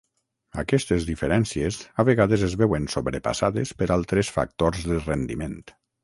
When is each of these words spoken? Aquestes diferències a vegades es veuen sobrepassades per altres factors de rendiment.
Aquestes 0.61 1.03
diferències 1.09 1.75
a 2.03 2.05
vegades 2.07 2.45
es 2.47 2.55
veuen 2.61 2.87
sobrepassades 2.93 3.73
per 3.83 3.89
altres 3.97 4.31
factors 4.39 4.89
de 4.93 4.97
rendiment. 5.05 5.55